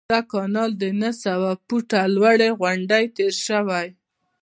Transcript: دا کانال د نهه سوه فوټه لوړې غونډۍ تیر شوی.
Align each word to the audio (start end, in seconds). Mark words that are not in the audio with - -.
دا 0.13 0.19
کانال 0.31 0.71
د 0.77 0.83
نهه 1.01 1.11
سوه 1.23 1.49
فوټه 1.65 2.01
لوړې 2.15 2.49
غونډۍ 2.59 3.05
تیر 3.15 3.33
شوی. 3.45 3.87